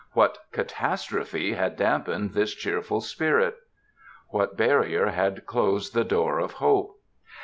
What 0.13 0.39
catastrophe 0.51 1.53
had 1.53 1.75
damp 1.75 2.07
ened 2.07 2.33
this 2.33 2.55
cheerful 2.55 3.01
spirit? 3.01 3.57
What 4.29 4.57
barrier 4.57 5.05
had 5.11 5.45
closed 5.45 5.93
the 5.93 6.03
door 6.03 6.39
of 6.39 6.53
hope? 6.53 6.99